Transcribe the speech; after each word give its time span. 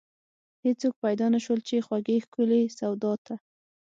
هیڅوک 0.65 0.93
پیدا 1.03 1.25
نشول، 1.35 1.59
دې 1.67 1.77
خوږې 1.85 2.17
ښکلې 2.25 2.61
سودا 2.77 3.13
ته 3.25 3.35